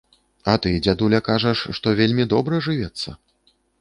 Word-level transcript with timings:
А 0.53 0.53
ты, 0.61 0.71
дзядуля, 0.87 1.19
кажаш, 1.29 1.59
што 1.81 1.87
вельмі 1.99 2.25
добра 2.33 2.63
жывецца. 2.69 3.09